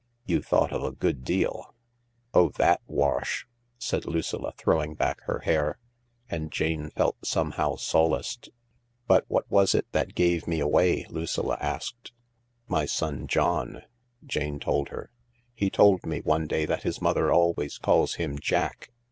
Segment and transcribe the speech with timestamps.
[0.25, 1.75] "You thought of a good deal."
[2.33, 5.77] "Oh, that wash I "said Lucilla, throwing back her hair.
[6.27, 8.49] And Jane felt somehow solaced.
[8.77, 12.13] * But what was it that gave me away?" Lucilla asked.'
[12.75, 13.83] My son John/"
[14.25, 15.11] Jane told her."
[15.53, 18.89] He told me one day that his mother always calls him Jack.